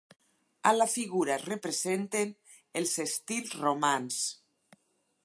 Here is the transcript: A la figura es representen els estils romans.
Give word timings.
A 0.69 0.71
la 0.75 0.87
figura 0.93 1.33
es 1.35 1.43
representen 1.49 2.33
els 2.81 2.97
estils 3.07 3.55
romans. 3.67 4.21